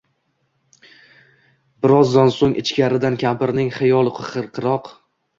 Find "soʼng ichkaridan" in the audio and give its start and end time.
2.37-3.17